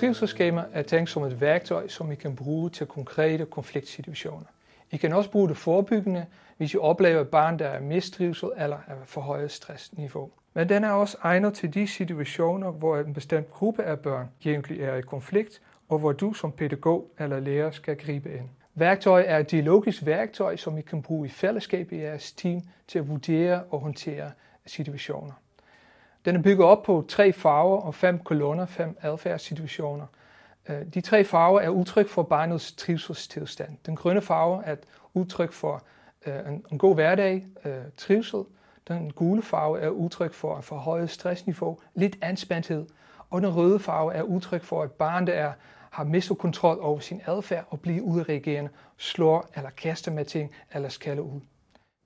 [0.00, 4.46] Trivselsskema er tænkt som et værktøj, som I kan bruge til konkrete konfliktsituationer.
[4.90, 6.26] I kan også bruge det forebyggende,
[6.56, 10.30] hvis I oplever et barn, der er mistrivsel eller er for højt stressniveau.
[10.54, 14.80] Men den er også egnet til de situationer, hvor en bestemt gruppe af børn egentlig
[14.80, 18.48] er i konflikt, og hvor du som pædagog eller lærer skal gribe ind.
[18.74, 22.98] Værktøj er et dialogisk værktøj, som I kan bruge i fællesskab i jeres team til
[22.98, 24.30] at vurdere og håndtere
[24.66, 25.32] situationer.
[26.24, 30.06] Den er bygget op på tre farver og fem kolonner, fem adfærdssituationer.
[30.68, 33.76] Øh, de tre farver er udtryk for barnets trivselstilstand.
[33.86, 35.82] Den grønne farve er et udtryk for
[36.26, 36.34] øh,
[36.72, 38.42] en god hverdag, øh, trivsel.
[38.88, 42.86] Den gule farve er udtryk for et forhøjet stressniveau, lidt anspændthed.
[43.30, 45.52] Og den røde farve er udtryk for et barn, der er,
[45.90, 50.88] har mistet kontrol over sin adfærd og bliver udreagerende, slår eller kaster med ting eller
[50.88, 51.40] skaller ud.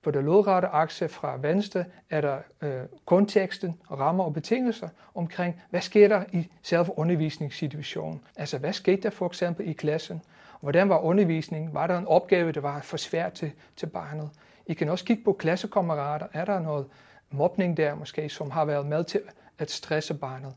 [0.05, 5.81] På det lodrette akse fra venstre er der øh, konteksten, rammer og betingelser omkring, hvad
[5.81, 8.21] sker der i selve undervisningssituationen.
[8.35, 10.21] Altså, hvad skete der for eksempel i klassen?
[10.61, 11.73] Hvordan var undervisningen?
[11.73, 14.29] Var der en opgave, der var for svært til, til barnet?
[14.67, 16.27] I kan også kigge på klassekammerater.
[16.33, 16.85] Er der noget
[17.31, 19.21] mobning der måske, som har været med til
[19.59, 20.53] at stresse barnet?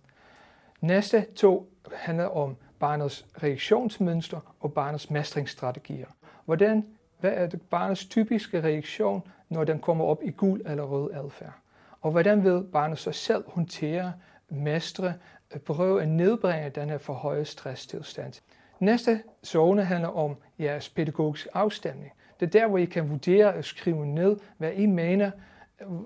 [0.80, 6.08] Næste to handler om barnets reaktionsmønster og barnets mestringsstrategier.
[6.44, 6.86] Hvordan,
[7.20, 11.52] hvad er det barnets typiske reaktion, når den kommer op i gul eller rød adfærd?
[12.00, 14.12] Og hvordan vil barnet så selv håndtere,
[14.48, 15.14] mestre,
[15.64, 18.32] prøve at nedbringe den her forhøjede stresstilstand?
[18.80, 22.12] Næste zone handler om jeres pædagogiske afstemning.
[22.41, 25.30] Det er der, hvor I kan vurdere og skrive ned, hvad I mener,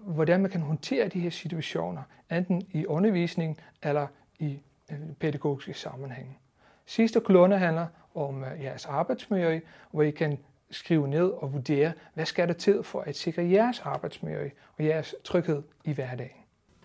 [0.02, 4.06] hvordan man kan håndtere de her situationer, enten i undervisning eller
[4.38, 4.58] i
[4.92, 6.38] øh, pædagogiske sammenhæng.
[6.86, 10.38] Sidste kolonne handler om øh, jeres arbejdsmiljø, hvor I kan
[10.73, 15.15] skrive ned og vurdere, hvad skal der til for at sikre jeres arbejdsmiljø og jeres
[15.25, 16.37] tryghed i hverdagen.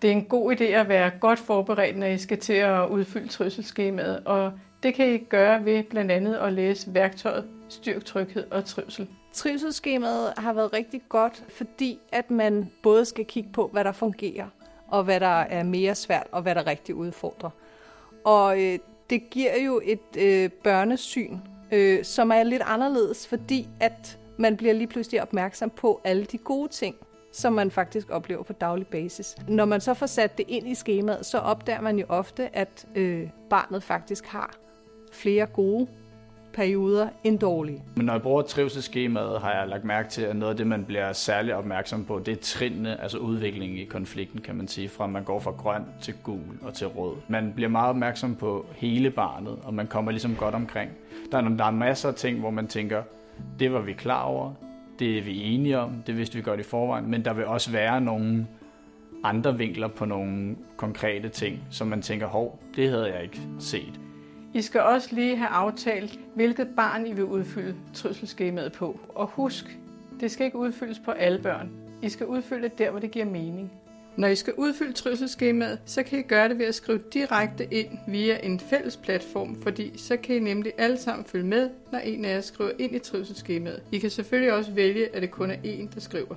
[0.02, 3.28] Det er en god idé at være godt forberedt, når I skal til at udfylde
[3.28, 8.64] trivselsskemaet, og det kan I gøre ved blandt andet at læse værktøjet Styrk tryghed og
[8.64, 9.08] trivsel.
[9.32, 14.46] Trivselsskemaet har været rigtig godt, fordi at man både skal kigge på, hvad der fungerer,
[14.88, 17.50] og hvad der er mere svært, og hvad der rigtig udfordrer.
[18.24, 18.78] Og øh,
[19.10, 21.38] det giver jo et øh, børnesyn,
[21.72, 26.38] øh, som er lidt anderledes, fordi at man bliver lige pludselig opmærksom på alle de
[26.38, 26.96] gode ting,
[27.32, 29.36] som man faktisk oplever på daglig basis.
[29.48, 32.86] Når man så får sat det ind i skemaet, så opdager man jo ofte, at
[32.94, 34.54] øh, barnet faktisk har
[35.12, 35.88] flere gode
[36.58, 37.82] perioder end dårlige.
[37.96, 40.84] Men når jeg bruger trivselsskemaet, har jeg lagt mærke til, at noget af det, man
[40.84, 45.06] bliver særlig opmærksom på, det er trinene, altså udviklingen i konflikten, kan man sige, fra
[45.06, 47.16] man går fra grøn til gul og til rød.
[47.28, 50.90] Man bliver meget opmærksom på hele barnet, og man kommer ligesom godt omkring.
[51.32, 53.02] Der er, der er masser af ting, hvor man tænker,
[53.58, 54.52] det var vi klar over,
[54.98, 57.70] det er vi enige om, det vidste vi godt i forvejen, men der vil også
[57.70, 58.46] være nogle
[59.24, 64.00] andre vinkler på nogle konkrete ting, som man tænker, hov, det havde jeg ikke set.
[64.58, 69.00] I skal også lige have aftalt, hvilket barn I vil udfylde trivselsskemaet på.
[69.08, 69.78] Og husk,
[70.20, 71.70] det skal ikke udfyldes på alle børn.
[72.02, 73.72] I skal udfylde det der, hvor det giver mening.
[74.16, 77.98] Når I skal udfylde trivselsskemaet, så kan I gøre det ved at skrive direkte ind
[78.08, 82.24] via en fælles platform, fordi så kan I nemlig alle sammen følge med, når en
[82.24, 83.82] af jer skriver ind i trivselsskemaet.
[83.92, 86.34] I kan selvfølgelig også vælge, at det kun er en, der skriver.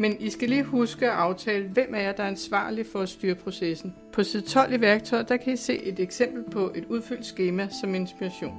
[0.00, 3.08] Men I skal lige huske at aftale, hvem er jer, der er ansvarlig for at
[3.08, 3.94] styre processen.
[4.12, 7.68] På side 12 i værktøjet, der kan I se et eksempel på et udfyldt schema
[7.80, 8.54] som inspiration.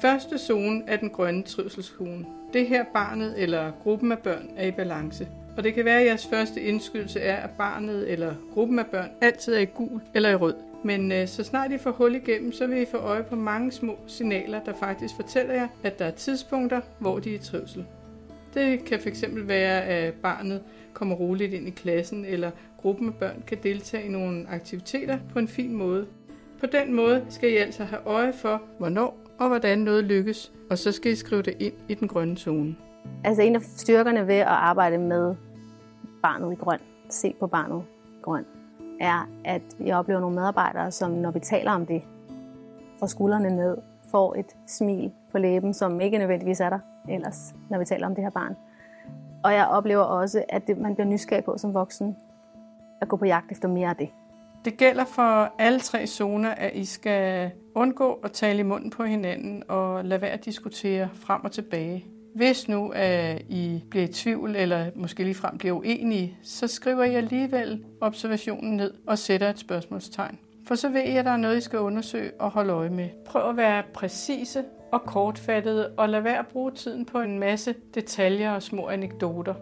[0.00, 2.26] Første zone er den grønne trivselszone.
[2.52, 5.28] Det her barnet eller gruppen af børn er i balance.
[5.56, 9.10] Og det kan være, at jeres første indskydelse er, at barnet eller gruppen af børn
[9.20, 10.54] altid er i gul eller i rød.
[10.84, 13.72] Men øh, så snart I får hul igennem, så vil I få øje på mange
[13.72, 17.86] små signaler, der faktisk fortæller jer, at der er tidspunkter, hvor de er i trivsel.
[18.54, 20.62] Det kan fx være, at barnet
[20.92, 25.38] kommer roligt ind i klassen, eller gruppen af børn kan deltage i nogle aktiviteter på
[25.38, 26.06] en fin måde.
[26.60, 30.78] På den måde skal I altså have øje for, hvornår og hvordan noget lykkes, og
[30.78, 32.76] så skal I skrive det ind i den grønne zone.
[33.24, 35.34] Altså en af styrkerne ved at arbejde med
[36.22, 36.78] barnet i grøn,
[37.08, 37.82] se på barnet
[38.18, 38.44] i grøn,
[39.00, 42.02] er, at jeg oplever nogle medarbejdere, som når vi taler om det,
[42.98, 43.76] får skuldrene ned,
[44.10, 48.14] får et smil på læben, som ikke nødvendigvis er der ellers, når vi taler om
[48.14, 48.56] det her barn.
[49.44, 52.16] Og jeg oplever også, at det, man bliver nysgerrig på som voksen,
[53.00, 54.08] at gå på jagt efter mere af det.
[54.64, 59.04] Det gælder for alle tre zoner, at I skal undgå at tale i munden på
[59.04, 62.04] hinanden og lade være at diskutere frem og tilbage.
[62.34, 67.04] Hvis nu at I bliver i tvivl, eller måske lige frem bliver uenige, så skriver
[67.04, 70.38] I alligevel observationen ned og sætter et spørgsmålstegn.
[70.66, 73.08] For så ved I, at der er noget, I skal undersøge og holde øje med.
[73.26, 77.74] Prøv at være præcise og kortfattede, og lad være at bruge tiden på en masse
[77.94, 79.54] detaljer og små anekdoter.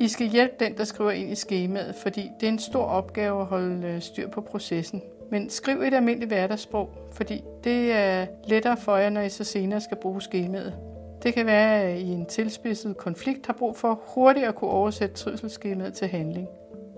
[0.00, 3.40] I skal hjælpe den, der skriver ind i skemaet, fordi det er en stor opgave
[3.40, 5.02] at holde øh, styr på processen.
[5.30, 9.80] Men skriv et almindeligt hverdagssprog, fordi det er lettere for jer, når I så senere
[9.80, 10.74] skal bruge skemaet.
[11.22, 14.70] Det kan være, at I i en tilspidset konflikt har brug for hurtigt at kunne
[14.70, 16.48] oversætte trivselsskemaet til handling.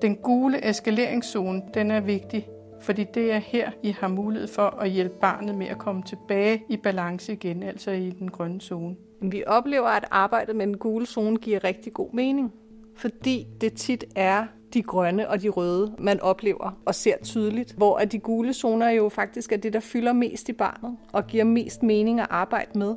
[0.03, 2.49] Den gule eskaleringszone, den er vigtig,
[2.81, 6.63] fordi det er her, I har mulighed for at hjælpe barnet med at komme tilbage
[6.69, 8.97] i balance igen, altså i den grønne zone.
[9.23, 12.53] Vi oplever, at arbejdet med den gule zone giver rigtig god mening,
[12.97, 17.97] fordi det tit er de grønne og de røde, man oplever og ser tydeligt, hvor
[17.97, 21.45] at de gule zoner jo faktisk er det, der fylder mest i barnet og giver
[21.45, 22.97] mest mening at arbejde med.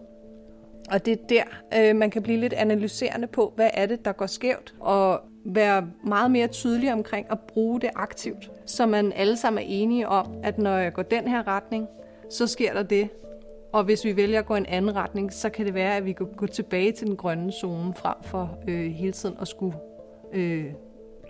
[0.91, 1.43] Og det er der,
[1.77, 5.87] øh, man kan blive lidt analyserende på, hvad er det, der går skævt, og være
[6.03, 10.27] meget mere tydelig omkring at bruge det aktivt, så man alle sammen er enige om,
[10.43, 11.87] at når jeg går den her retning,
[12.29, 13.09] så sker der det.
[13.73, 16.13] Og hvis vi vælger at gå en anden retning, så kan det være, at vi
[16.13, 19.77] kan gå tilbage til den grønne zone, frem for øh, hele tiden at skulle
[20.33, 20.65] øh,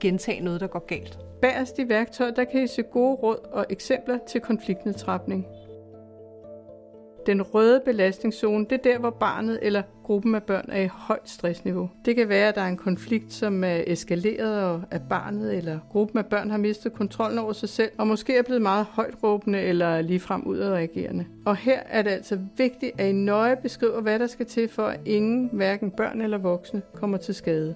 [0.02, 1.20] gentage noget, der går galt.
[1.42, 5.48] Bagerst i værktøjet, der kan I se gode råd og eksempler til konfliktnedtrapning.
[7.26, 11.30] Den røde belastningszone, det er der, hvor barnet eller gruppen af børn er i højt
[11.30, 11.90] stressniveau.
[12.06, 15.80] Det kan være, at der er en konflikt, som er eskaleret, og at barnet eller
[15.90, 19.14] gruppen af børn har mistet kontrollen over sig selv, og måske er blevet meget højt
[19.24, 21.26] råbende eller ligefrem udadreagerende.
[21.46, 24.84] Og her er det altså vigtigt, at I nøje beskriver, hvad der skal til for,
[24.84, 27.76] at ingen, hverken børn eller voksne, kommer til skade.